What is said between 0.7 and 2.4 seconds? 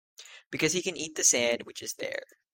he can eat the sand which is there.